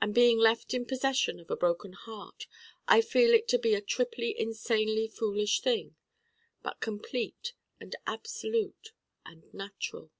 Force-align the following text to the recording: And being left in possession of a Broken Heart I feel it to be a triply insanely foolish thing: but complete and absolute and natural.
And 0.00 0.14
being 0.14 0.38
left 0.38 0.72
in 0.72 0.86
possession 0.86 1.40
of 1.40 1.50
a 1.50 1.56
Broken 1.56 1.92
Heart 1.92 2.46
I 2.86 3.00
feel 3.00 3.34
it 3.34 3.48
to 3.48 3.58
be 3.58 3.74
a 3.74 3.80
triply 3.80 4.32
insanely 4.38 5.08
foolish 5.08 5.62
thing: 5.62 5.96
but 6.62 6.78
complete 6.78 7.54
and 7.80 7.96
absolute 8.06 8.92
and 9.26 9.52
natural. 9.52 10.12